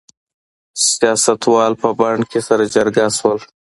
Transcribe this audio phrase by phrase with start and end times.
[0.89, 3.39] سیاستوال په بن کې سره جرګه شول.